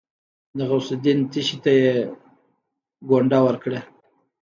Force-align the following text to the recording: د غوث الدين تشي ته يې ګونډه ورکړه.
د 0.57 0.59
غوث 0.69 0.87
الدين 0.95 1.19
تشي 1.31 1.57
ته 1.63 1.71
يې 1.81 1.93
ګونډه 3.09 3.39
ورکړه. 3.45 3.81